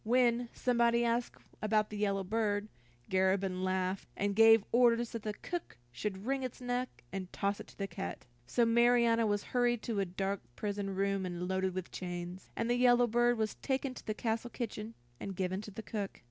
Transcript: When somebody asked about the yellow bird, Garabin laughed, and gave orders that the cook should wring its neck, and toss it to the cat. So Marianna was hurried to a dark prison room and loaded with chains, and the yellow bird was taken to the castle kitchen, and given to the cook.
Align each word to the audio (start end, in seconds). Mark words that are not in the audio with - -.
When 0.03 0.49
somebody 0.51 1.05
asked 1.05 1.35
about 1.61 1.91
the 1.91 1.97
yellow 1.97 2.23
bird, 2.23 2.67
Garabin 3.11 3.61
laughed, 3.63 4.07
and 4.17 4.35
gave 4.35 4.63
orders 4.71 5.11
that 5.11 5.21
the 5.21 5.35
cook 5.43 5.77
should 5.91 6.25
wring 6.25 6.41
its 6.41 6.59
neck, 6.59 7.03
and 7.13 7.31
toss 7.31 7.59
it 7.59 7.67
to 7.67 7.77
the 7.77 7.85
cat. 7.85 8.25
So 8.47 8.65
Marianna 8.65 9.27
was 9.27 9.43
hurried 9.53 9.83
to 9.83 9.99
a 9.99 10.05
dark 10.05 10.41
prison 10.55 10.95
room 10.95 11.23
and 11.23 11.47
loaded 11.47 11.75
with 11.75 11.91
chains, 11.91 12.49
and 12.55 12.67
the 12.67 12.73
yellow 12.73 13.05
bird 13.05 13.37
was 13.37 13.53
taken 13.61 13.93
to 13.93 14.07
the 14.07 14.15
castle 14.15 14.49
kitchen, 14.49 14.95
and 15.19 15.35
given 15.35 15.61
to 15.61 15.69
the 15.69 15.83
cook. 15.83 16.19